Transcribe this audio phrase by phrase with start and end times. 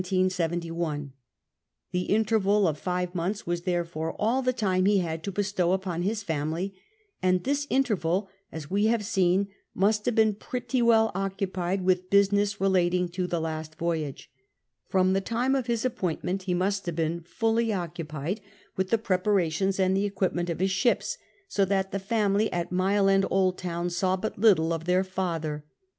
[0.01, 6.01] The interval of five months was therefore all the time he had to bestow upon
[6.01, 6.73] his family;
[7.21, 12.59] and this interval, as we have seen, must have been pretty well occupied Avith business
[12.59, 14.31] relating to the last voyage.
[14.87, 18.41] From the time of his appointment he must have been fully occupied
[18.75, 18.87] with 88 CAPTAIN COON CHAP.
[18.87, 23.07] YII the preparations and the equipment of his ships, so that the family at Mile
[23.07, 25.63] End Old Town saw but little of their father.